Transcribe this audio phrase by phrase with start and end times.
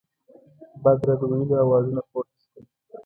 [0.83, 2.65] بد رد ویلو آوازونه پورته سول.